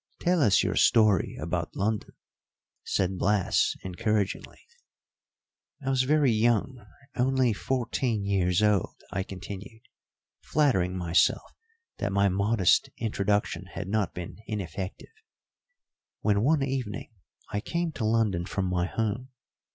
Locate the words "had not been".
13.75-14.39